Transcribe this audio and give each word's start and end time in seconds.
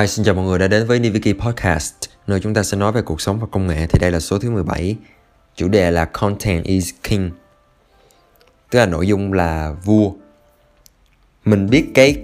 Hi, 0.00 0.06
xin 0.06 0.24
chào 0.24 0.34
mọi 0.34 0.44
người 0.44 0.58
đã 0.58 0.68
đến 0.68 0.86
với 0.86 0.98
Niviki 0.98 1.38
Podcast, 1.40 1.94
nơi 2.26 2.40
chúng 2.40 2.54
ta 2.54 2.62
sẽ 2.62 2.76
nói 2.76 2.92
về 2.92 3.02
cuộc 3.02 3.20
sống 3.20 3.40
và 3.40 3.46
công 3.50 3.66
nghệ. 3.66 3.86
Thì 3.86 3.98
đây 3.98 4.10
là 4.10 4.20
số 4.20 4.38
thứ 4.38 4.50
17. 4.50 4.96
Chủ 5.56 5.68
đề 5.68 5.90
là 5.90 6.04
Content 6.04 6.64
is 6.64 6.90
King. 7.02 7.30
Tức 8.70 8.78
là 8.78 8.86
nội 8.86 9.06
dung 9.06 9.32
là 9.32 9.74
vua. 9.84 10.12
Mình 11.44 11.70
biết 11.70 11.84
cái 11.94 12.16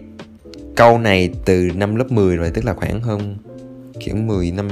câu 0.76 0.98
này 0.98 1.30
từ 1.44 1.68
năm 1.74 1.96
lớp 1.96 2.12
10 2.12 2.36
rồi, 2.36 2.50
tức 2.50 2.64
là 2.64 2.74
khoảng 2.74 3.00
hơn 3.00 3.36
kiểu 4.00 4.16
10 4.16 4.50
năm, 4.50 4.68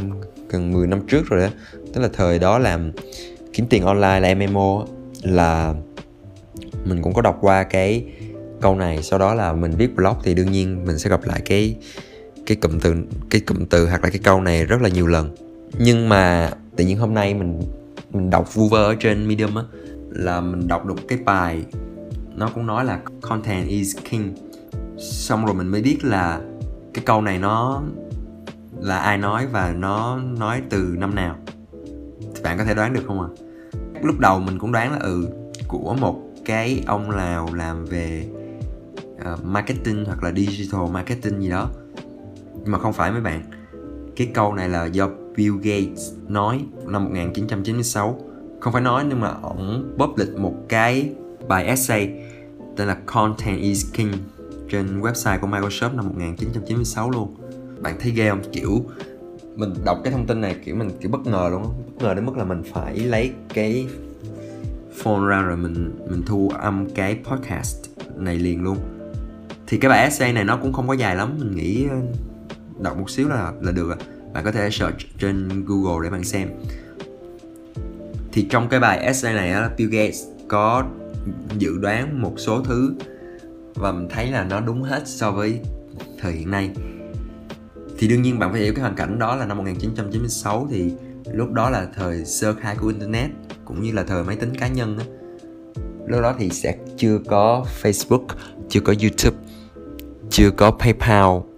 gần 0.49 0.73
10 0.73 0.87
năm 0.87 1.01
trước 1.07 1.29
rồi 1.29 1.41
đó. 1.41 1.49
Tức 1.95 2.01
là 2.01 2.09
thời 2.13 2.39
đó 2.39 2.59
làm 2.59 2.93
kiếm 3.53 3.67
tiền 3.71 3.85
online 3.85 4.21
là 4.21 4.35
MMO 4.35 4.85
là 5.23 5.75
mình 6.85 7.03
cũng 7.03 7.15
có 7.15 7.23
đọc 7.23 7.39
qua 7.41 7.63
cái 7.63 8.05
câu 8.61 8.77
này 8.77 9.03
sau 9.03 9.19
đó 9.19 9.35
là 9.35 9.53
mình 9.53 9.71
viết 9.71 9.97
blog 9.97 10.15
thì 10.23 10.35
đương 10.35 10.53
nhiên 10.53 10.85
mình 10.87 10.99
sẽ 10.99 11.11
gặp 11.11 11.25
lại 11.25 11.41
cái 11.45 11.77
cái 12.47 12.57
cụm 12.57 12.81
từ 12.81 12.95
cái 13.31 13.41
cụm 13.41 13.65
từ 13.65 13.87
hoặc 13.87 14.05
là 14.05 14.11
cái 14.11 14.21
câu 14.25 14.41
này 14.41 14.65
rất 14.65 14.83
là 14.83 14.89
nhiều 14.89 15.07
lần. 15.07 15.37
Nhưng 15.79 16.09
mà 16.09 16.51
tự 16.77 16.85
nhiên 16.85 16.99
hôm 16.99 17.15
nay 17.15 17.35
mình 17.35 17.61
mình 18.13 18.31
đọc 18.31 18.55
vu 18.55 18.69
vơ 18.69 18.85
ở 18.85 18.95
trên 19.01 19.29
medium 19.29 19.55
á 19.55 19.63
là 20.11 20.41
mình 20.41 20.69
đọc 20.69 20.87
được 20.87 20.95
cái 21.09 21.19
bài 21.25 21.65
nó 22.37 22.51
cũng 22.55 22.67
nói 22.67 22.85
là 22.85 23.01
content 23.21 23.69
is 23.69 23.97
king 24.11 24.35
xong 24.99 25.47
rồi 25.47 25.55
mình 25.55 25.69
mới 25.69 25.83
biết 25.83 25.99
là 26.03 26.41
cái 26.95 27.05
câu 27.07 27.23
này 27.23 27.39
nó 27.39 27.83
là 28.81 28.99
ai 28.99 29.19
nói 29.19 29.47
và 29.47 29.75
nó 29.79 30.19
nói 30.39 30.63
từ 30.71 30.95
năm 30.99 31.15
nào. 31.15 31.37
Thì 32.35 32.43
bạn 32.43 32.59
có 32.59 32.65
thể 32.65 32.75
đoán 32.75 32.93
được 32.93 33.03
không 33.07 33.21
ạ? 33.21 33.29
À? 33.33 33.47
lúc 34.03 34.19
đầu 34.19 34.41
mình 34.41 34.59
cũng 34.59 34.73
đoán 34.73 34.93
là 34.93 34.99
ừ 34.99 35.29
của 35.69 35.97
một 36.01 36.23
cái 36.45 36.83
ông 36.87 37.17
nào 37.17 37.49
làm 37.55 37.85
về 37.85 38.27
uh, 39.33 39.45
marketing 39.45 40.05
hoặc 40.05 40.23
là 40.23 40.33
digital 40.33 40.91
marketing 40.93 41.43
gì 41.43 41.49
đó 41.49 41.71
nhưng 42.67 42.73
mà 42.73 42.79
không 42.79 42.93
phải 42.93 43.13
mấy 43.13 43.21
bạn. 43.21 43.43
Cái 44.17 44.31
câu 44.35 44.55
này 44.55 44.69
là 44.69 44.85
do 44.85 45.09
Bill 45.37 45.55
Gates 45.63 46.13
nói 46.29 46.65
năm 46.87 47.05
1996 47.05 48.21
không 48.61 48.73
phải 48.73 48.83
nói 48.83 49.05
nhưng 49.09 49.21
mà 49.21 49.29
ổng 49.43 49.95
public 49.99 50.29
một 50.39 50.55
cái 50.69 51.11
bài 51.49 51.67
essay 51.67 52.11
tên 52.77 52.89
là 52.89 52.97
Content 53.07 53.61
is 53.61 53.87
King 53.93 54.13
trên 54.71 55.01
website 55.01 55.39
của 55.41 55.47
Microsoft 55.47 55.97
năm 55.97 56.07
1996 56.07 57.11
luôn. 57.11 57.37
Bạn 57.81 57.97
thấy 58.01 58.13
ghê 58.13 58.31
không? 58.31 58.43
Kiểu 58.53 58.85
mình 59.57 59.75
đọc 59.85 59.99
cái 60.05 60.13
thông 60.13 60.27
tin 60.27 60.41
này, 60.41 60.57
kiểu 60.65 60.77
mình, 60.77 60.91
kiểu 61.01 61.11
bất 61.11 61.27
ngờ 61.27 61.49
luôn 61.51 61.63
bất 61.63 62.05
ngờ 62.05 62.15
đến 62.15 62.27
mức 62.27 62.37
là 62.37 62.45
mình 62.45 62.63
phải 62.73 62.99
lấy 62.99 63.31
cái 63.55 63.87
phone 64.97 65.27
ra 65.29 65.43
rồi 65.43 65.57
mình 65.57 66.07
mình 66.11 66.23
thu 66.27 66.51
âm 66.59 66.87
cái 66.95 67.19
podcast 67.25 67.91
này 68.17 68.39
liền 68.39 68.63
luôn. 68.63 68.77
Thì 69.67 69.79
cái 69.79 69.89
bài 69.89 70.05
essay 70.05 70.33
này 70.33 70.45
nó 70.45 70.57
cũng 70.57 70.73
không 70.73 70.89
có 70.89 70.95
dài 70.95 71.17
lắm, 71.17 71.35
mình 71.39 71.57
nghĩ 71.57 71.87
ờ, 71.91 71.97
đọc 72.79 72.99
một 72.99 73.11
xíu 73.11 73.29
là 73.29 73.53
là 73.61 73.73
được 73.73 73.99
bạn 74.33 74.45
có 74.45 74.53
thể 74.53 74.71
search 74.71 74.97
trên 75.19 75.65
Google 75.67 76.05
để 76.05 76.11
bạn 76.11 76.25
xem. 76.25 76.49
Thì 78.33 78.47
trong 78.51 78.69
cái 78.69 78.81
bài 78.81 78.99
essay 78.99 79.35
này 79.35 79.53
á, 79.53 79.71
Bill 79.77 79.91
Gates 79.91 80.23
có 80.49 80.85
dự 81.59 81.79
đoán 81.79 82.23
một 82.23 82.35
số 82.37 82.63
thứ 82.63 82.95
và 83.75 83.93
mình 83.93 84.09
thấy 84.11 84.31
là 84.31 84.45
nó 84.45 84.61
đúng 84.61 84.83
hết 84.83 85.03
so 85.07 85.31
với 85.31 85.61
thời 86.19 86.33
hiện 86.33 86.51
nay. 86.51 86.71
Thì 87.99 88.09
đương 88.09 88.23
nhiên 88.23 88.39
bạn 88.39 88.53
phải 88.53 88.61
hiểu 88.61 88.75
cái 88.75 88.83
hoàn 88.83 88.95
cảnh 88.95 89.19
đó 89.19 89.37
là 89.37 89.47
năm 89.47 89.59
1996 89.59 90.69
thì 90.71 90.93
lúc 91.33 91.53
đó 91.53 91.71
là 91.71 91.89
thời 91.95 92.25
sơ 92.25 92.55
khai 92.55 92.77
của 92.81 92.89
internet 92.89 93.31
cũng 93.65 93.83
như 93.83 93.93
là 93.93 94.05
thời 94.05 94.25
máy 94.25 94.37
tính 94.37 94.55
cá 94.55 94.69
nhân 94.69 94.99
á. 94.99 95.05
Lúc 96.07 96.23
đó 96.23 96.35
thì 96.39 96.51
sẽ 96.51 96.77
chưa 96.97 97.19
có 97.29 97.65
Facebook 97.83 98.27
chưa 98.69 98.81
có 98.81 98.95
YouTube 99.03 99.37
chưa 100.31 100.51
có 100.51 100.71
PayPal 100.71 101.56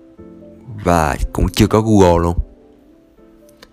và 0.85 1.17
cũng 1.33 1.49
chưa 1.49 1.67
có 1.67 1.81
Google 1.81 2.23
luôn. 2.23 2.37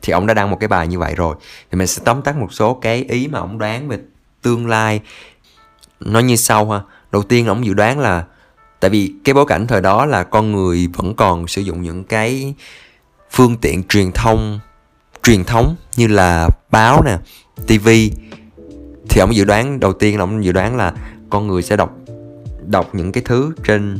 Thì 0.01 0.13
ông 0.13 0.27
đã 0.27 0.33
đăng 0.33 0.51
một 0.51 0.57
cái 0.59 0.67
bài 0.67 0.87
như 0.87 0.99
vậy 0.99 1.15
rồi. 1.15 1.35
Thì 1.71 1.77
mình 1.77 1.87
sẽ 1.87 2.01
tóm 2.05 2.21
tắt 2.21 2.37
một 2.37 2.53
số 2.53 2.73
cái 2.73 3.03
ý 3.09 3.27
mà 3.27 3.39
ông 3.39 3.57
đoán 3.57 3.87
về 3.87 3.99
tương 4.41 4.67
lai. 4.67 5.01
Nó 5.99 6.19
như 6.19 6.35
sau 6.35 6.71
ha. 6.71 6.81
Đầu 7.11 7.23
tiên 7.23 7.47
ông 7.47 7.65
dự 7.65 7.73
đoán 7.73 7.99
là, 7.99 8.25
tại 8.79 8.89
vì 8.89 9.13
cái 9.23 9.33
bối 9.33 9.45
cảnh 9.47 9.67
thời 9.67 9.81
đó 9.81 10.05
là 10.05 10.23
con 10.23 10.51
người 10.51 10.87
vẫn 10.93 11.15
còn 11.15 11.47
sử 11.47 11.61
dụng 11.61 11.81
những 11.81 12.03
cái 12.03 12.53
phương 13.31 13.57
tiện 13.57 13.83
truyền 13.83 14.11
thông, 14.11 14.59
truyền 15.23 15.43
thống 15.43 15.75
như 15.95 16.07
là 16.07 16.49
báo 16.71 17.03
nè 17.03 17.17
tv 17.67 17.89
thì 19.09 19.21
ông 19.21 19.35
dự 19.35 19.43
đoán, 19.45 19.79
đầu 19.79 19.93
tiên 19.93 20.17
là 20.17 20.23
ông 20.23 20.43
dự 20.43 20.51
đoán 20.51 20.75
là 20.75 20.93
con 21.29 21.47
người 21.47 21.61
sẽ 21.61 21.77
đọc 21.77 21.95
đọc 22.65 22.95
những 22.95 23.11
cái 23.11 23.23
thứ 23.25 23.53
trên 23.63 23.99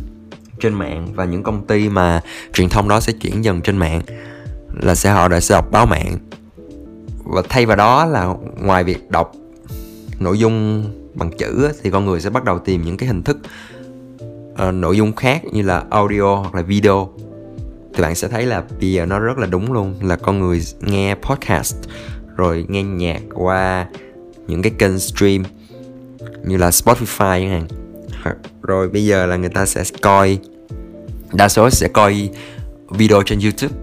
trên 0.60 0.74
mạng 0.74 1.08
và 1.16 1.26
những 1.26 1.44
công 1.44 1.68
ty 1.68 1.90
mà 1.90 2.22
truyền 2.54 2.70
thông 2.70 2.90
đó 2.90 3.00
sẽ 3.00 3.14
chuyển 3.14 3.44
dần 3.44 3.62
trên 3.62 3.78
mạng 3.78 4.02
là 4.82 4.96
sẽ 4.96 5.12
họ 5.12 5.28
đã 5.28 5.40
sẽ 5.40 5.56
đọc 5.56 5.72
báo 5.72 5.86
mạng. 5.86 6.18
Và 7.24 7.42
thay 7.50 7.66
vào 7.66 7.78
đó 7.78 8.06
là 8.06 8.36
ngoài 8.62 8.84
việc 8.84 9.10
đọc 9.10 9.32
nội 10.20 10.40
dung 10.40 10.86
bằng 11.14 11.32
chữ 11.38 11.70
thì 11.84 11.92
con 11.92 12.06
người 12.06 12.22
sẽ 12.22 12.30
bắt 12.30 12.44
đầu 12.44 12.60
tìm 12.60 12.82
những 12.82 12.98
cái 12.98 13.08
hình 13.08 13.24
thức 13.24 13.38
uh, 14.54 14.74
nội 14.74 14.98
dung 14.98 15.16
khác 15.16 15.46
như 15.52 15.62
là 15.62 15.84
audio 15.90 16.36
hoặc 16.36 16.56
là 16.56 16.62
video. 16.62 17.10
Thì 17.94 18.02
bạn 18.02 18.16
sẽ 18.16 18.28
thấy 18.28 18.46
là 18.46 18.64
bây 18.80 18.92
giờ 18.92 19.06
nó 19.06 19.20
rất 19.20 19.38
là 19.38 19.48
đúng 19.48 19.74
luôn 19.74 19.96
là 20.02 20.16
con 20.16 20.40
người 20.40 20.62
nghe 20.80 21.16
podcast 21.16 21.76
rồi 22.36 22.66
nghe 22.70 22.84
nhạc 22.84 23.22
qua 23.34 23.88
những 24.48 24.62
cái 24.62 24.72
kênh 24.78 25.00
stream 25.00 25.44
như 26.46 26.58
là 26.58 26.70
Spotify 26.70 27.40
chẳng 27.40 27.50
hạn 27.50 27.85
rồi 28.62 28.90
bây 28.90 29.06
giờ 29.06 29.26
là 29.26 29.36
người 29.36 29.50
ta 29.50 29.66
sẽ 29.66 29.84
coi 30.02 30.40
đa 31.34 31.50
số 31.50 31.70
sẽ 31.70 31.88
coi 31.88 32.30
video 32.90 33.22
trên 33.26 33.40
YouTube. 33.40 33.76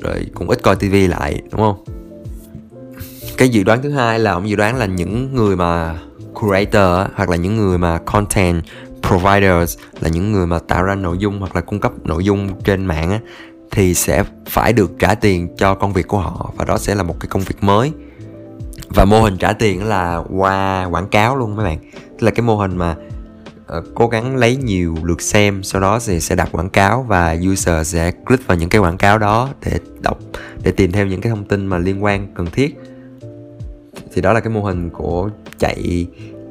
Rồi 0.00 0.26
cũng 0.34 0.48
ít 0.50 0.62
coi 0.62 0.76
TV 0.76 0.94
lại 1.08 1.42
đúng 1.50 1.60
không? 1.60 1.84
Cái 3.36 3.48
dự 3.48 3.62
đoán 3.62 3.82
thứ 3.82 3.90
hai 3.90 4.18
là 4.18 4.32
ông 4.32 4.48
dự 4.48 4.56
đoán 4.56 4.76
là 4.76 4.86
những 4.86 5.34
người 5.34 5.56
mà 5.56 5.98
creator 6.40 7.10
hoặc 7.14 7.30
là 7.30 7.36
những 7.36 7.56
người 7.56 7.78
mà 7.78 7.98
content 7.98 8.62
providers 9.08 9.78
là 10.00 10.08
những 10.08 10.32
người 10.32 10.46
mà 10.46 10.58
tạo 10.58 10.82
ra 10.82 10.94
nội 10.94 11.18
dung 11.18 11.40
hoặc 11.40 11.56
là 11.56 11.60
cung 11.60 11.80
cấp 11.80 11.92
nội 12.04 12.24
dung 12.24 12.60
trên 12.64 12.84
mạng 12.84 13.10
á, 13.10 13.20
thì 13.70 13.94
sẽ 13.94 14.24
phải 14.46 14.72
được 14.72 14.92
trả 14.98 15.14
tiền 15.14 15.48
cho 15.56 15.74
công 15.74 15.92
việc 15.92 16.08
của 16.08 16.18
họ 16.18 16.52
và 16.56 16.64
đó 16.64 16.78
sẽ 16.78 16.94
là 16.94 17.02
một 17.02 17.20
cái 17.20 17.28
công 17.28 17.42
việc 17.42 17.56
mới. 17.60 17.92
Và 18.88 19.04
mô 19.04 19.22
hình 19.22 19.36
trả 19.36 19.52
tiền 19.52 19.84
là 19.84 20.22
qua 20.30 20.84
quảng 20.84 21.08
cáo 21.08 21.36
luôn 21.36 21.56
mấy 21.56 21.64
bạn. 21.64 21.78
Tức 21.92 22.22
là 22.22 22.30
cái 22.30 22.42
mô 22.42 22.56
hình 22.56 22.76
mà 22.76 22.96
Ờ, 23.72 23.82
cố 23.94 24.08
gắng 24.08 24.36
lấy 24.36 24.56
nhiều 24.56 24.96
lượt 25.02 25.22
xem 25.22 25.62
sau 25.62 25.80
đó 25.80 25.98
thì 26.06 26.20
sẽ 26.20 26.34
đặt 26.34 26.48
quảng 26.52 26.70
cáo 26.70 27.02
và 27.08 27.36
user 27.52 27.86
sẽ 27.86 28.10
click 28.26 28.46
vào 28.46 28.58
những 28.58 28.68
cái 28.68 28.80
quảng 28.80 28.98
cáo 28.98 29.18
đó 29.18 29.48
để 29.64 29.78
đọc 30.00 30.18
để 30.62 30.72
tìm 30.72 30.92
thêm 30.92 31.08
những 31.08 31.20
cái 31.20 31.30
thông 31.30 31.44
tin 31.44 31.66
mà 31.66 31.78
liên 31.78 32.04
quan 32.04 32.26
cần 32.34 32.46
thiết. 32.46 32.76
Thì 34.12 34.22
đó 34.22 34.32
là 34.32 34.40
cái 34.40 34.52
mô 34.52 34.62
hình 34.62 34.90
của 34.90 35.30
chạy 35.58 36.06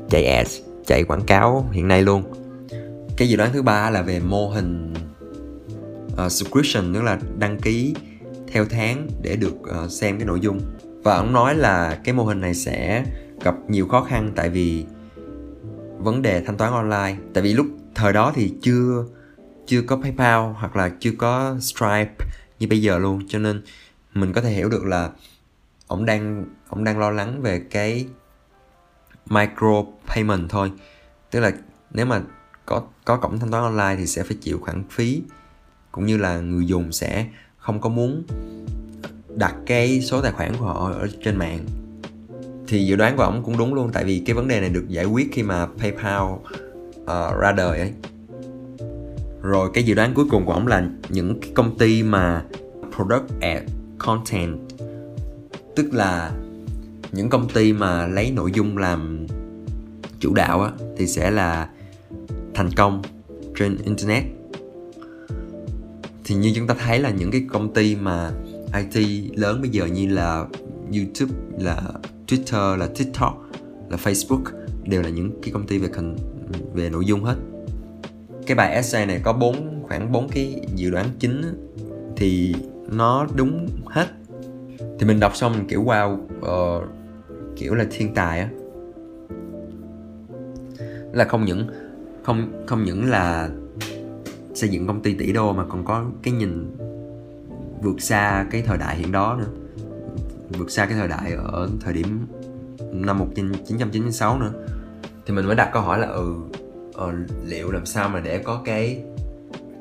chạy 0.10 0.26
ads 0.26 0.60
chạy 0.86 1.04
quảng 1.04 1.22
cáo 1.22 1.70
hiện 1.72 1.88
nay 1.88 2.02
luôn. 2.02 2.24
Cái 3.18 3.30
dự 3.30 3.38
đoán 3.38 3.54
thứ 3.54 3.62
ba 3.62 3.90
là 3.90 4.02
về 4.02 4.20
mô 4.20 4.50
hình 4.50 4.94
uh, 6.14 6.32
subscription 6.32 6.94
tức 6.94 7.02
là 7.02 7.20
đăng 7.38 7.60
ký 7.60 7.96
theo 8.48 8.66
tháng 8.66 9.08
để 9.22 9.36
được 9.36 9.56
uh, 9.84 9.92
xem 9.92 10.18
cái 10.18 10.26
nội 10.26 10.40
dung. 10.40 10.60
Và 11.04 11.16
ông 11.16 11.34
nói 11.34 11.56
là 11.56 12.00
cái 12.04 12.14
mô 12.14 12.24
hình 12.24 12.42
này 12.42 12.54
sẽ 12.54 13.06
gặp 13.44 13.56
nhiều 13.68 13.88
khó 13.88 14.04
khăn 14.04 14.32
tại 14.36 14.50
vì 14.50 14.86
vấn 16.04 16.22
đề 16.22 16.44
thanh 16.46 16.58
toán 16.58 16.74
online. 16.74 17.16
Tại 17.34 17.44
vì 17.44 17.54
lúc 17.54 17.68
thời 17.96 18.14
đó 18.14 18.32
thì 18.36 18.54
chưa 18.62 19.06
chưa 19.66 19.82
có 19.82 19.96
PayPal 19.96 20.52
hoặc 20.54 20.76
là 20.76 20.92
chưa 21.00 21.12
có 21.18 21.56
Stripe 21.60 22.16
như 22.60 22.68
bây 22.68 22.82
giờ 22.82 22.98
luôn. 22.98 23.22
Cho 23.28 23.40
nên 23.40 23.62
mình 24.14 24.34
có 24.34 24.42
thể 24.42 24.50
hiểu 24.50 24.70
được 24.70 24.86
là 24.86 25.10
ông 25.88 26.06
đang 26.06 26.46
ông 26.70 26.84
đang 26.84 27.00
lo 27.00 27.12
lắng 27.12 27.42
về 27.42 27.60
cái 27.60 28.08
micro 29.30 29.84
payment 30.08 30.50
thôi. 30.50 30.72
Tức 31.32 31.40
là 31.40 31.52
nếu 31.92 32.06
mà 32.06 32.22
có 32.66 32.84
có 33.06 33.18
cổng 33.18 33.40
thanh 33.40 33.52
toán 33.52 33.64
online 33.64 33.96
thì 33.98 34.08
sẽ 34.08 34.24
phải 34.24 34.38
chịu 34.42 34.60
khoản 34.62 34.84
phí, 34.90 35.22
cũng 35.92 36.06
như 36.06 36.18
là 36.18 36.40
người 36.40 36.66
dùng 36.66 36.92
sẽ 36.92 37.28
không 37.58 37.82
có 37.82 37.90
muốn 37.90 38.24
đặt 39.36 39.56
cái 39.66 40.02
số 40.02 40.22
tài 40.22 40.32
khoản 40.32 40.56
của 40.58 40.66
họ 40.66 40.92
ở 40.92 41.08
trên 41.24 41.38
mạng 41.38 41.66
thì 42.72 42.86
dự 42.86 42.96
đoán 42.96 43.18
của 43.18 43.24
ông 43.24 43.44
cũng 43.44 43.58
đúng 43.58 43.74
luôn 43.74 43.90
tại 43.94 44.04
vì 44.04 44.24
cái 44.26 44.34
vấn 44.34 44.48
đề 44.48 44.60
này 44.60 44.70
được 44.70 44.86
giải 44.88 45.06
quyết 45.06 45.30
khi 45.32 45.44
mà 45.44 45.68
PayPal 45.78 46.24
uh, 46.24 47.40
ra 47.40 47.52
đời 47.58 47.80
ấy. 47.80 47.92
Rồi 49.42 49.70
cái 49.74 49.84
dự 49.84 49.94
đoán 49.94 50.14
cuối 50.14 50.26
cùng 50.30 50.46
của 50.46 50.54
ông 50.54 50.68
là 50.68 50.90
những 51.10 51.40
cái 51.42 51.52
công 51.54 51.78
ty 51.78 52.04
mà 52.04 52.46
product 52.96 53.42
ad 53.42 53.64
content 53.98 54.58
tức 55.76 55.94
là 55.94 56.32
những 57.12 57.30
công 57.30 57.50
ty 57.50 57.74
mà 57.74 58.08
lấy 58.08 58.32
nội 58.32 58.52
dung 58.54 58.78
làm 58.78 59.28
chủ 60.20 60.34
đạo 60.34 60.62
á 60.62 60.72
thì 60.98 61.08
sẽ 61.08 61.32
là 61.32 61.70
thành 62.54 62.70
công 62.76 63.02
trên 63.56 63.78
internet. 63.84 64.24
Thì 66.24 66.36
như 66.36 66.52
chúng 66.56 66.68
ta 66.68 66.76
thấy 66.86 67.00
là 67.00 67.10
những 67.10 67.32
cái 67.32 67.46
công 67.50 67.74
ty 67.74 67.96
mà 67.96 68.32
IT 68.94 69.08
lớn 69.38 69.62
bây 69.62 69.70
giờ 69.70 69.86
như 69.86 70.08
là 70.08 70.46
YouTube 70.94 71.34
là 71.60 71.82
Twitter 72.32 72.78
là 72.78 72.88
TikTok 72.96 73.46
là 73.90 73.98
Facebook 73.98 74.44
đều 74.84 75.02
là 75.02 75.10
những 75.10 75.42
cái 75.42 75.52
công 75.54 75.68
ty 75.68 75.78
về 75.78 75.88
con 75.88 76.16
về 76.74 76.90
nội 76.90 77.06
dung 77.06 77.24
hết. 77.24 77.36
Cái 78.48 78.56
bài 78.56 78.74
essay 78.74 79.06
này 79.06 79.22
có 79.24 79.34
bốn 79.34 79.84
khoảng 79.84 80.12
bốn 80.12 80.30
cái 80.30 80.62
dự 80.76 80.90
đoán 80.90 81.06
chính 81.20 81.42
thì 82.16 82.56
nó 82.92 83.28
đúng 83.36 83.68
hết. 83.86 84.08
Thì 85.00 85.06
mình 85.06 85.20
đọc 85.20 85.36
xong 85.36 85.52
mình 85.52 85.68
kiểu 85.68 85.84
wow 85.84 86.14
uh, 86.14 86.84
kiểu 87.56 87.76
là 87.76 87.86
thiên 87.92 88.14
tài 88.14 88.40
á. 88.40 88.50
Là 91.14 91.26
không 91.26 91.46
những 91.46 91.68
không 92.24 92.64
không 92.68 92.84
những 92.84 93.10
là 93.10 93.50
xây 94.54 94.70
dựng 94.70 94.88
công 94.88 95.02
ty 95.02 95.14
tỷ 95.14 95.32
đô 95.32 95.54
mà 95.54 95.66
còn 95.70 95.86
có 95.86 96.06
cái 96.24 96.34
nhìn 96.34 96.76
vượt 97.82 98.02
xa 98.02 98.48
cái 98.52 98.62
thời 98.62 98.78
đại 98.78 98.98
hiện 98.98 99.12
đó 99.12 99.38
nữa 99.40 99.61
vượt 100.58 100.72
xa 100.72 100.86
cái 100.86 100.96
thời 100.96 101.08
đại 101.08 101.34
ở 101.34 101.70
thời 101.82 101.94
điểm 101.94 102.28
năm 102.92 103.20
1996 103.20 104.40
nữa. 104.40 104.52
Thì 105.26 105.34
mình 105.34 105.46
mới 105.46 105.56
đặt 105.56 105.70
câu 105.74 105.82
hỏi 105.82 106.00
là 106.00 106.08
ừ 106.08 106.36
ờ, 106.94 107.14
liệu 107.46 107.72
làm 107.72 107.86
sao 107.86 108.10
mà 108.10 108.20
để 108.20 108.38
có 108.38 108.62
cái 108.66 109.04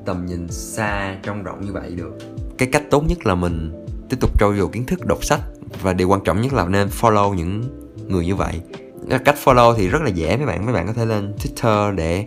tầm 0.05 0.25
nhìn 0.25 0.47
xa 0.47 1.17
trong 1.23 1.43
rộng 1.43 1.61
như 1.61 1.73
vậy 1.73 1.95
được? 1.95 2.17
Cái 2.57 2.69
cách 2.71 2.83
tốt 2.89 3.03
nhất 3.07 3.25
là 3.25 3.35
mình 3.35 3.85
tiếp 4.09 4.17
tục 4.19 4.39
trau 4.39 4.55
dồi 4.55 4.69
kiến 4.71 4.85
thức 4.85 5.05
đọc 5.05 5.25
sách 5.25 5.41
và 5.81 5.93
điều 5.93 6.09
quan 6.09 6.21
trọng 6.23 6.41
nhất 6.41 6.53
là 6.53 6.67
nên 6.67 6.87
follow 6.87 7.33
những 7.33 7.63
người 8.07 8.25
như 8.25 8.35
vậy. 8.35 8.61
Cách 9.25 9.35
follow 9.43 9.75
thì 9.75 9.87
rất 9.87 10.01
là 10.01 10.09
dễ 10.09 10.37
mấy 10.37 10.45
bạn 10.45 10.65
mấy 10.65 10.73
bạn 10.73 10.87
có 10.87 10.93
thể 10.93 11.05
lên 11.05 11.33
twitter 11.37 11.95
để 11.95 12.25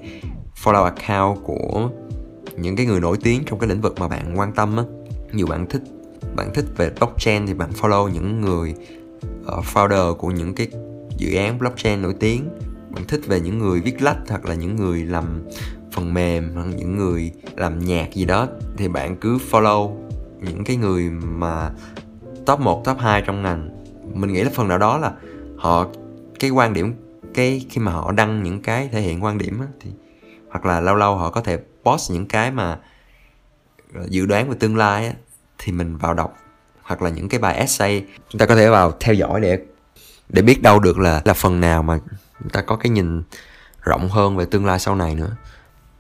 follow 0.63 0.85
account 0.85 1.39
của 1.45 1.91
những 2.57 2.77
cái 2.77 2.87
người 2.87 3.01
nổi 3.01 3.17
tiếng 3.23 3.43
trong 3.47 3.59
cái 3.59 3.69
lĩnh 3.69 3.81
vực 3.81 3.95
mà 4.01 4.09
bạn 4.09 4.39
quan 4.39 4.53
tâm 4.53 4.77
á. 4.77 4.85
Nhiều 5.33 5.47
bạn 5.47 5.67
thích 5.67 5.83
bạn 6.37 6.51
thích 6.55 6.65
về 6.77 6.91
blockchain 6.91 7.47
thì 7.47 7.55
bạn 7.55 7.71
follow 7.71 8.09
những 8.09 8.41
người 8.41 8.75
uh, 9.59 9.65
founder 9.75 10.15
của 10.15 10.29
những 10.29 10.55
cái 10.55 10.69
dự 11.17 11.37
án 11.37 11.59
blockchain 11.59 12.03
nổi 12.03 12.15
tiếng. 12.21 12.49
Bạn 12.91 13.05
thích 13.09 13.21
về 13.27 13.41
những 13.41 13.59
người 13.59 13.81
viết 13.81 14.03
lách 14.03 14.19
hoặc 14.29 14.45
là 14.45 14.55
những 14.55 14.77
người 14.77 15.05
làm 15.05 15.43
phần 15.93 16.15
mềm 16.15 16.51
hoặc 16.55 16.67
những 16.77 16.97
người 16.97 17.33
làm 17.57 17.79
nhạc 17.79 18.15
gì 18.15 18.25
đó 18.25 18.49
thì 18.77 18.89
bạn 18.89 19.17
cứ 19.17 19.39
follow 19.51 19.97
những 20.41 20.65
cái 20.65 20.77
người 20.77 21.11
mà 21.11 21.71
top 22.47 22.61
1, 22.61 22.83
top 22.85 22.99
2 22.99 23.23
trong 23.27 23.43
ngành. 23.43 23.71
Mình 24.15 24.33
nghĩ 24.33 24.43
là 24.43 24.51
phần 24.55 24.69
nào 24.69 24.79
đó 24.79 24.99
là 24.99 25.13
họ 25.57 25.87
cái 26.41 26.51
quan 26.51 26.73
điểm 26.73 26.95
cái 27.35 27.67
khi 27.71 27.81
mà 27.81 27.93
họ 27.93 28.13
đăng 28.13 28.43
những 28.43 28.63
cái 28.63 28.89
thể 28.93 29.01
hiện 29.01 29.25
quan 29.25 29.39
điểm 29.39 29.61
á, 29.61 29.67
thì 29.81 29.91
hoặc 30.49 30.67
là 30.67 30.81
lâu 30.81 30.95
lâu 30.95 31.17
họ 31.17 31.31
có 31.31 31.41
thể 31.41 31.59
post 31.85 32.13
những 32.13 32.27
cái 32.27 32.51
mà 32.51 32.79
dự 34.09 34.27
đoán 34.27 34.49
về 34.49 34.57
tương 34.61 34.77
lai 34.77 35.07
á, 35.07 35.15
thì 35.65 35.73
mình 35.73 35.97
vào 35.97 36.15
đọc, 36.15 36.37
hoặc 36.83 37.03
là 37.03 37.11
những 37.11 37.29
cái 37.29 37.41
bài 37.41 37.57
essay. 37.57 38.05
Chúng 38.29 38.39
ta 38.39 38.47
có 38.47 38.57
thể 38.57 38.69
vào 38.69 38.93
theo 39.01 39.15
dõi 39.15 39.41
để 39.41 39.59
để 40.29 40.43
biết 40.43 40.63
đâu 40.63 40.79
được 40.79 40.99
là 40.99 41.23
là 41.25 41.35
phần 41.35 41.61
nào 41.61 41.83
mà 41.83 41.99
chúng 42.41 42.51
ta 42.51 42.63
có 42.63 42.77
cái 42.77 42.91
nhìn 42.91 43.23
rộng 43.83 44.09
hơn 44.09 44.37
về 44.37 44.45
tương 44.45 44.67
lai 44.67 44.79
sau 44.79 44.95
này 44.95 45.15
nữa. 45.15 45.31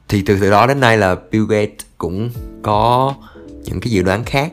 Thì 0.08 0.22
từ 0.26 0.38
từ 0.40 0.50
đó 0.50 0.66
đến 0.66 0.80
nay 0.80 0.98
là 0.98 1.16
Bill 1.30 1.44
Gates 1.48 1.86
cũng 1.98 2.30
có 2.62 3.14
những 3.64 3.80
cái 3.80 3.90
dự 3.90 4.02
đoán 4.02 4.24
khác. 4.24 4.52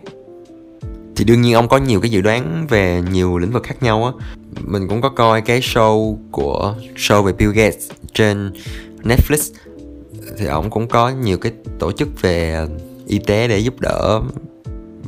Thì 1.15 1.25
đương 1.25 1.41
nhiên 1.41 1.53
ông 1.53 1.67
có 1.67 1.77
nhiều 1.77 2.01
cái 2.01 2.11
dự 2.11 2.21
đoán 2.21 2.67
về 2.69 3.01
nhiều 3.11 3.37
lĩnh 3.37 3.51
vực 3.51 3.63
khác 3.63 3.83
nhau 3.83 4.05
á. 4.05 4.25
Mình 4.61 4.87
cũng 4.87 5.01
có 5.01 5.09
coi 5.09 5.41
cái 5.41 5.59
show 5.59 6.17
của, 6.31 6.75
show 6.95 7.23
về 7.23 7.33
Bill 7.33 7.51
Gates 7.51 7.89
trên 8.13 8.53
Netflix. 9.03 9.53
Thì 10.37 10.45
ông 10.45 10.69
cũng 10.69 10.87
có 10.87 11.09
nhiều 11.09 11.37
cái 11.37 11.51
tổ 11.79 11.91
chức 11.91 12.21
về 12.21 12.67
y 13.07 13.19
tế 13.19 13.47
để 13.47 13.59
giúp 13.59 13.79
đỡ 13.79 14.21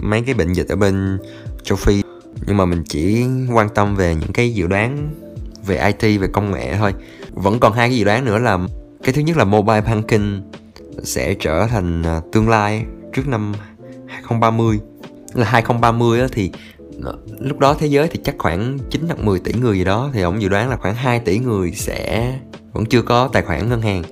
mấy 0.04 0.22
cái 0.22 0.36
bệnh 0.36 0.54
dịch 0.54 0.68
ở 0.68 0.76
bên 0.76 1.18
châu 1.64 1.76
Phi. 1.76 2.02
Nhưng 2.48 2.58
mà 2.58 2.66
mình 2.66 2.84
chỉ 2.90 3.26
quan 3.54 3.70
tâm 3.70 3.96
về 3.96 4.16
những 4.16 4.34
cái 4.34 4.54
dự 4.54 4.68
đoán 4.68 5.14
về 5.66 5.94
IT 6.00 6.22
về 6.22 6.28
công 6.28 6.52
nghệ 6.52 6.76
thôi. 6.78 6.94
Vẫn 7.32 7.60
còn 7.60 7.74
hai 7.74 7.90
cái 7.90 7.98
dự 7.98 8.04
đoán 8.04 8.26
nữa 8.26 8.40
là 8.40 8.60
cái 9.04 9.14
thứ 9.14 9.22
nhất 9.22 9.38
là 9.38 9.44
mobile 9.44 9.82
banking 9.82 10.42
sẽ 11.04 11.34
trở 11.34 11.68
thành 11.68 12.04
à, 12.04 12.22
tương 12.32 12.50
lai 12.50 12.86
trước 13.14 13.28
năm 13.28 13.54
2030 14.08 14.80
là 15.34 15.46
2030 15.46 16.22
á, 16.22 16.28
thì 16.32 16.52
ờ, 17.04 17.18
lúc 17.40 17.60
đó 17.60 17.74
thế 17.74 17.88
giới 17.88 18.08
thì 18.08 18.20
chắc 18.24 18.36
khoảng 18.38 18.78
9 18.90 19.02
hoặc 19.08 19.20
10 19.20 19.40
tỷ 19.40 19.54
người 19.54 19.78
gì 19.78 19.84
đó. 19.84 20.10
Thì 20.14 20.22
ông 20.22 20.42
dự 20.42 20.50
đoán 20.50 20.70
là 20.70 20.78
khoảng 20.78 20.96
2 20.96 21.20
tỷ 21.20 21.40
người 21.40 21.72
sẽ 21.72 22.34
vẫn 22.74 22.86
chưa 22.86 23.02
có 23.02 23.30
tài 23.34 23.44
khoản 23.44 23.70
ngân 23.70 23.82
hàng. 23.82 24.04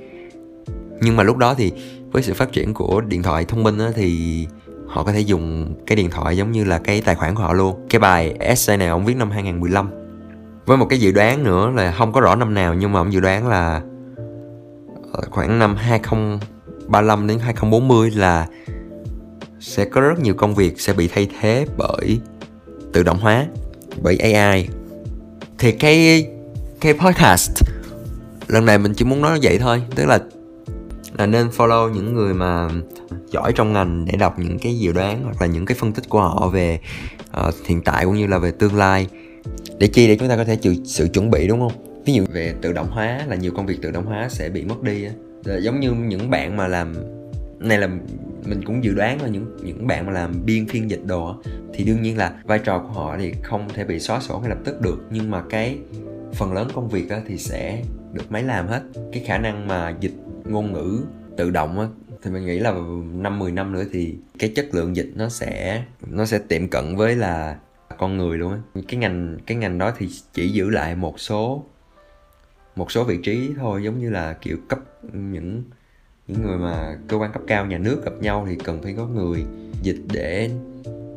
Nhưng 1.02 1.16
mà 1.16 1.24
lúc 1.24 1.38
đó 1.38 1.54
thì 1.54 1.72
với 2.12 2.24
sự 2.24 2.34
phát 2.34 2.52
triển 2.52 2.74
của 2.74 3.02
điện 3.02 3.24
thoại 3.24 3.46
thông 3.46 3.64
minh 3.64 3.78
á, 3.78 3.92
thì 3.96 4.48
họ 4.92 5.04
có 5.04 5.12
thể 5.12 5.20
dùng 5.20 5.74
cái 5.88 5.96
điện 5.96 6.10
thoại 6.10 6.38
giống 6.38 6.52
như 6.52 6.64
là 6.64 6.80
cái 6.80 7.02
tài 7.02 7.16
khoản 7.16 7.36
của 7.36 7.42
họ 7.42 7.54
luôn. 7.54 7.88
Cái 7.90 8.00
bài 8.00 8.36
essay 8.40 8.78
này 8.78 8.88
ông 8.88 9.06
viết 9.06 9.18
năm 9.18 9.32
2015 9.32 9.90
với 10.66 10.78
một 10.78 10.86
cái 10.90 11.00
dự 11.00 11.12
đoán 11.12 11.44
nữa 11.44 11.72
là 11.76 11.92
không 11.92 12.12
có 12.12 12.22
rõ 12.22 12.36
năm 12.36 12.54
nào, 12.54 12.74
nhưng 12.74 12.92
mà 12.92 13.00
ông 13.00 13.14
dự 13.14 13.20
đoán 13.20 13.48
là 13.48 13.82
ờ, 15.14 15.22
khoảng 15.30 15.60
năm 15.60 15.76
2035 15.76 17.28
đến 17.28 17.40
2040 17.40 18.12
là 18.12 18.48
sẽ 19.60 19.86
có 19.86 20.02
rất 20.02 20.20
nhiều 20.20 20.34
công 20.34 20.56
việc 20.56 20.82
sẽ 20.82 20.94
bị 20.94 21.08
thay 21.08 21.28
thế 21.40 21.66
bởi 21.78 22.20
tự 22.94 23.04
động 23.04 23.20
hóa, 23.20 23.46
bởi 24.02 24.18
AI 24.18 24.68
thì 25.60 25.72
cái 25.72 26.28
cái 26.82 26.94
podcast 26.94 27.64
lần 28.48 28.66
này 28.66 28.78
mình 28.78 28.94
chỉ 28.94 29.06
muốn 29.06 29.22
nói 29.22 29.40
vậy 29.42 29.58
thôi, 29.58 29.84
tức 29.96 30.06
là 30.06 30.20
là 31.18 31.26
nên 31.26 31.48
follow 31.48 31.90
những 31.90 32.14
người 32.14 32.34
mà 32.34 32.70
giỏi 33.32 33.54
trong 33.56 33.74
ngành 33.74 34.06
để 34.06 34.18
đọc 34.18 34.40
những 34.40 34.60
cái 34.60 34.80
dự 34.80 34.94
đoán 34.94 35.24
hoặc 35.24 35.42
là 35.42 35.48
những 35.48 35.66
cái 35.66 35.78
phân 35.80 35.94
tích 35.94 36.10
của 36.10 36.20
họ 36.20 36.50
về 36.54 36.80
uh, 37.48 37.54
hiện 37.66 37.82
tại 37.82 38.06
cũng 38.06 38.16
như 38.16 38.28
là 38.28 38.38
về 38.38 38.52
tương 38.52 38.76
lai. 38.76 39.08
Để 39.78 39.88
chi 39.88 40.08
để 40.08 40.18
chúng 40.18 40.30
ta 40.30 40.36
có 40.36 40.44
thể 40.44 40.56
chịu 40.56 40.76
sự 40.86 41.08
chuẩn 41.14 41.32
bị 41.32 41.48
đúng 41.48 41.60
không? 41.60 42.04
Ví 42.06 42.14
dụ 42.14 42.26
về 42.34 42.54
tự 42.62 42.74
động 42.74 42.88
hóa 42.90 43.20
là 43.28 43.36
nhiều 43.36 43.52
công 43.56 43.66
việc 43.66 43.82
tự 43.82 43.92
động 43.92 44.06
hóa 44.06 44.30
sẽ 44.30 44.50
bị 44.50 44.66
mất 44.66 44.84
đi 44.84 45.06
á. 45.06 45.12
Giống 45.60 45.80
như 45.80 45.92
những 45.92 46.30
bạn 46.30 46.58
mà 46.58 46.68
làm 46.68 46.94
này 47.60 47.78
là 47.78 47.88
mình 48.46 48.64
cũng 48.66 48.84
dự 48.84 48.94
đoán 48.94 49.22
là 49.22 49.28
những 49.28 49.58
những 49.64 49.88
bạn 49.88 50.06
mà 50.06 50.12
làm 50.12 50.46
biên 50.46 50.68
phiên 50.68 50.90
dịch 50.90 51.06
đồ 51.06 51.36
thì 51.74 51.84
đương 51.84 52.02
nhiên 52.02 52.18
là 52.18 52.34
vai 52.44 52.60
trò 52.60 52.80
của 52.80 52.94
họ 52.94 53.18
thì 53.20 53.34
không 53.44 53.68
thể 53.74 53.84
bị 53.84 54.00
xóa 54.00 54.20
sổ 54.20 54.40
ngay 54.40 54.50
lập 54.50 54.58
tức 54.66 54.82
được. 54.82 55.02
Nhưng 55.12 55.32
mà 55.32 55.44
cái 55.50 55.78
phần 56.34 56.54
lớn 56.54 56.68
công 56.74 56.90
việc 56.90 57.08
thì 57.28 57.38
sẽ 57.38 57.84
được 58.14 58.32
máy 58.32 58.44
làm 58.44 58.68
hết. 58.68 58.82
Cái 59.14 59.24
khả 59.28 59.38
năng 59.38 59.68
mà 59.68 59.96
dịch 60.00 60.14
ngôn 60.52 60.74
ngữ 60.74 61.02
tự 61.38 61.50
động 61.50 61.80
á, 61.80 61.88
thì 62.24 62.32
mình 62.32 62.46
nghĩ 62.46 62.60
là 62.60 62.74
năm 63.14 63.40
10 63.40 63.52
năm 63.52 63.74
nữa 63.74 63.84
thì 63.92 64.16
cái 64.40 64.52
chất 64.56 64.68
lượng 64.72 64.96
dịch 64.96 65.12
nó 65.16 65.30
sẽ 65.30 65.84
nó 66.08 66.26
sẽ 66.26 66.40
tiệm 66.48 66.68
cận 66.68 66.96
với 66.96 67.16
là 67.16 67.58
con 67.98 68.18
người 68.18 68.38
luôn 68.38 68.52
á. 68.52 68.82
Cái 68.88 69.00
ngành 69.00 69.38
cái 69.46 69.58
ngành 69.58 69.78
đó 69.78 69.94
thì 69.98 70.10
chỉ 70.34 70.50
giữ 70.50 70.70
lại 70.70 70.96
một 70.96 71.20
số 71.20 71.66
một 72.76 72.92
số 72.92 73.04
vị 73.04 73.20
trí 73.24 73.50
thôi 73.58 73.84
giống 73.84 74.00
như 74.00 74.10
là 74.10 74.34
kiểu 74.34 74.58
cấp 74.68 74.80
những 75.14 75.64
những 76.28 76.42
người 76.42 76.58
mà 76.58 76.98
cơ 77.08 77.18
quan 77.18 77.32
cấp 77.32 77.42
cao 77.48 77.66
nhà 77.66 77.78
nước 77.78 78.02
gặp 78.06 78.14
nhau 78.22 78.46
thì 78.50 78.56
cần 78.64 78.82
phải 78.84 78.94
có 78.98 79.08
người 79.08 79.44
dịch 79.82 80.02
để 80.14 80.50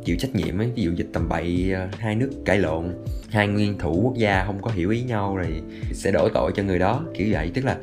chịu 0.05 0.17
trách 0.19 0.35
nhiệm 0.35 0.59
ấy. 0.59 0.73
Ví 0.75 0.83
dụ 0.83 0.93
dịch 0.93 1.09
tầm 1.13 1.29
bậy 1.29 1.73
ờ, 1.75 1.89
hai 1.99 2.17
nước 2.17 2.31
cãi 2.45 2.59
lộn 2.59 2.95
hai 3.31 3.49
nguyên 3.49 3.79
thủ 3.79 4.01
quốc 4.05 4.15
gia 4.17 4.45
không 4.45 4.63
có 4.63 4.71
hiểu 4.71 4.91
ý 4.91 5.03
nhau 5.03 5.37
rồi 5.37 5.63
sẽ 5.93 6.11
đổ 6.11 6.29
tội 6.35 6.53
cho 6.55 6.63
người 6.63 6.79
đó 6.79 7.05
kiểu 7.15 7.29
vậy. 7.31 7.51
Tức 7.55 7.65
là 7.65 7.79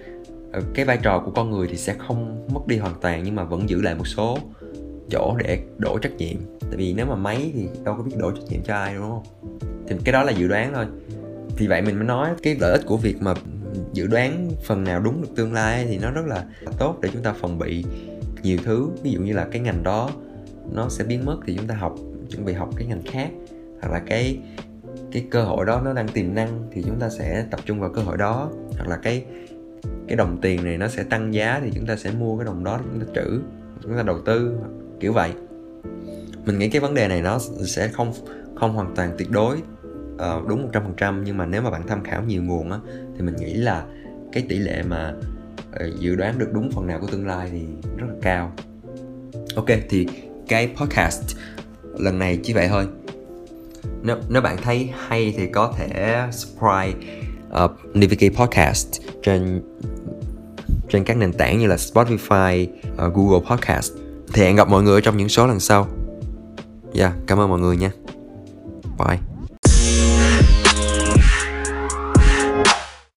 Ờ, 0.52 0.62
cái 0.74 0.86
vai 0.86 1.00
trò 1.02 1.20
của 1.26 1.32
con 1.32 1.52
người 1.52 1.68
thì 1.68 1.78
sẽ 1.78 1.96
không 2.08 2.48
mất 2.54 2.68
đi 2.68 2.78
hoàn 2.78 2.94
toàn 3.02 3.22
nhưng 3.24 3.36
mà 3.36 3.44
vẫn 3.44 3.70
giữ 3.70 3.82
lại 3.82 3.96
một 3.96 4.08
số 4.08 4.38
chỗ 5.10 5.36
để 5.38 5.60
đổ 5.78 5.98
trách 5.98 6.18
nhiệm. 6.18 6.38
Tại 6.60 6.78
vì 6.78 6.94
nếu 6.94 7.06
mà 7.06 7.16
máy 7.16 7.52
thì 7.54 7.68
đâu 7.84 7.96
có 7.98 8.04
biết 8.04 8.16
đổ 8.18 8.32
trách 8.32 8.44
nhiệm 8.50 8.64
cho 8.64 8.76
ai, 8.76 8.96
đúng 8.96 9.10
không? 9.10 9.24
Thì 9.88 9.96
cái 10.04 10.14
đó 10.14 10.24
là 10.24 10.32
dự 10.32 10.48
đoán 10.48 10.72
thôi. 10.74 10.86
Thì 11.58 11.68
vậy 11.68 11.82
mình 11.82 11.96
mới 11.96 12.06
nói 12.06 12.30
cái 12.44 12.56
lợi 12.60 12.72
ích 12.72 12.82
của 12.86 12.98
việc 12.98 13.22
mà 13.22 13.34
dự 13.94 14.08
đoán 14.08 14.50
phần 14.64 14.84
nào 14.84 15.00
đúng 15.00 15.22
được 15.22 15.28
tương 15.36 15.54
lai 15.54 15.86
thì 15.90 15.98
nó 15.98 16.12
rất 16.12 16.26
là 16.26 16.46
tốt 16.80 16.98
để 17.02 17.10
chúng 17.14 17.24
ta 17.24 17.34
phòng 17.34 17.60
bị 17.60 17.86
nhiều 18.44 18.58
thứ. 18.64 18.90
Ví 19.04 19.12
dụ 19.12 19.22
như 19.22 19.34
là 19.34 19.48
cái 19.52 19.62
ngành 19.62 19.84
đó 19.84 20.10
nó 20.72 20.90
sẽ 20.90 21.04
biến 21.04 21.26
mất 21.26 21.38
thì 21.46 21.56
chúng 21.58 21.68
ta 21.68 21.76
học, 21.76 21.96
chuẩn 22.30 22.46
bị 22.46 22.54
học 22.54 22.70
cái 22.76 22.88
ngành 22.88 23.02
khác. 23.06 23.30
Hoặc 23.82 23.92
là 23.92 24.02
cái 24.06 24.40
cái 25.12 25.26
cơ 25.32 25.44
hội 25.44 25.66
đó 25.66 25.82
nó 25.86 25.94
đang 25.94 26.08
tiềm 26.08 26.36
năng 26.36 26.68
thì 26.72 26.84
chúng 26.84 27.00
ta 27.00 27.10
sẽ 27.10 27.46
tập 27.52 27.60
trung 27.66 27.80
vào 27.80 27.90
cơ 27.90 28.02
hội 28.02 28.18
đó. 28.18 28.50
Hoặc 28.78 28.88
là 28.88 28.98
cái 28.98 29.26
cái 30.12 30.16
đồng 30.18 30.38
tiền 30.42 30.64
này 30.64 30.78
nó 30.78 30.88
sẽ 30.88 31.04
tăng 31.04 31.34
giá 31.34 31.60
thì 31.64 31.72
chúng 31.76 31.86
ta 31.86 31.96
sẽ 31.96 32.12
mua 32.12 32.38
cái 32.38 32.46
đồng 32.46 32.64
đó 32.64 32.80
chúng 32.84 33.00
ta 33.00 33.06
trữ 33.16 33.42
chúng 33.84 33.98
ta 33.98 34.04
đầu 34.04 34.22
tư 34.26 34.58
kiểu 35.00 35.14
vậy. 35.14 35.32
Mình 36.46 36.60
nghĩ 36.60 36.70
cái 36.70 36.82
vấn 36.82 36.94
đề 36.94 37.08
này 37.08 37.22
nó 37.22 37.40
sẽ 37.66 37.88
không 37.88 38.14
không 38.56 38.74
hoàn 38.74 38.96
toàn 38.96 39.16
tuyệt 39.18 39.32
đối 39.32 39.56
uh, 39.56 40.48
đúng 40.48 40.72
100% 40.98 41.24
nhưng 41.24 41.38
mà 41.38 41.46
nếu 41.46 41.62
mà 41.62 41.70
bạn 41.70 41.88
tham 41.88 42.04
khảo 42.04 42.24
nhiều 42.24 42.44
nguồn 42.44 42.72
á 42.72 42.78
thì 43.16 43.22
mình 43.22 43.36
nghĩ 43.36 43.54
là 43.54 43.86
cái 44.32 44.46
tỷ 44.50 44.58
lệ 44.58 44.84
mà 44.84 45.14
uh, 45.70 46.00
dự 46.00 46.16
đoán 46.16 46.40
được 46.40 46.54
đúng 46.54 46.72
phần 46.72 46.88
nào 46.88 47.00
của 47.00 47.08
tương 47.08 47.28
lai 47.28 47.50
thì 47.52 47.62
rất 47.98 48.08
là 48.08 48.16
cao. 48.22 48.52
Ok 49.56 49.70
thì 49.90 50.08
cái 50.48 50.74
podcast 50.76 51.38
lần 51.98 52.20
này 52.20 52.40
chỉ 52.44 52.54
vậy 52.54 52.68
thôi. 52.68 52.88
Nếu 54.04 54.18
nếu 54.30 54.42
bạn 54.42 54.58
thấy 54.58 54.90
hay 55.08 55.34
thì 55.38 55.48
có 55.48 55.74
thể 55.78 56.18
subscribe 56.32 56.94
uh, 57.64 57.96
Niviki 57.96 58.36
Podcast 58.36 59.02
trên 59.24 59.62
trên 60.92 61.04
các 61.04 61.18
nền 61.18 61.34
tảng 61.34 61.60
như 61.60 61.68
là 61.68 61.76
Spotify, 61.76 62.68
uh, 62.94 63.14
Google 63.14 63.50
Podcast. 63.50 63.92
Thì 64.34 64.42
hẹn 64.42 64.56
gặp 64.56 64.70
mọi 64.70 64.84
người 64.84 65.02
trong 65.02 65.18
những 65.18 65.30
số 65.30 65.48
lần 65.48 65.60
sau. 65.60 65.88
Yeah, 66.94 67.14
cảm 67.28 67.40
ơn 67.40 67.50
mọi 67.50 67.60
người 67.60 67.78
nha. 67.78 67.92
Bye. 68.98 69.31